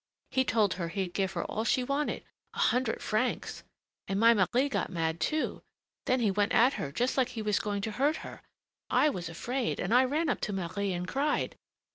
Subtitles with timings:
[0.31, 2.23] He told her he'd give her all she wanted,
[2.55, 3.61] a hundred francs!
[4.07, 5.61] And my Marie got mad, too.
[6.07, 8.41] Then he went at her, just like he was going to hurt her.
[8.89, 11.55] I was afraid, and I ran up to Marie and cried.